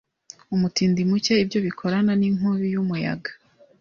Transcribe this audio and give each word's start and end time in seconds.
Umutindi 0.55 0.99
muke 1.09 1.33
ibyo 1.43 1.59
bikorana 1.67 2.11
ninkubi 2.19 2.67
yumuyaga 2.73 3.31